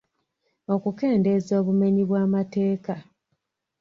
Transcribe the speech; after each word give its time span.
Okukendeeza 0.73 1.53
obumenyi 1.61 2.03
bw’amateeka. 2.09 2.95